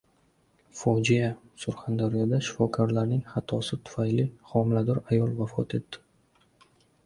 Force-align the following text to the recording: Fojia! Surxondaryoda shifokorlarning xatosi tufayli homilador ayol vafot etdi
Fojia! 0.77 1.27
Surxondaryoda 1.63 2.39
shifokorlarning 2.49 3.21
xatosi 3.35 3.81
tufayli 3.91 4.27
homilador 4.55 5.03
ayol 5.11 5.41
vafot 5.45 5.81
etdi 5.83 6.05